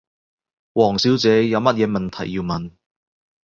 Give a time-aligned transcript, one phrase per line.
[0.73, 2.71] 王小姐，有乜嘢問題要問？